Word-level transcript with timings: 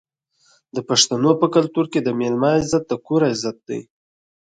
د 0.75 0.77
پښتنو 0.89 1.31
په 1.41 1.47
کلتور 1.55 1.85
کې 1.93 1.99
د 2.03 2.09
میلمه 2.19 2.49
عزت 2.59 2.83
د 2.87 2.93
کور 3.05 3.21
عزت 3.31 3.57
دی. 3.69 3.81